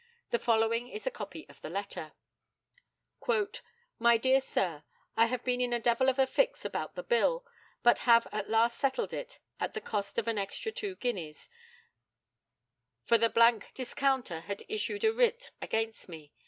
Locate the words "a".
1.05-1.11, 5.73-5.79, 6.17-6.25, 15.03-15.13